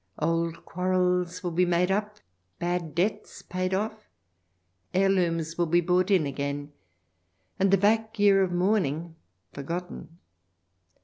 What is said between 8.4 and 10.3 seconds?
of mourning forgotten.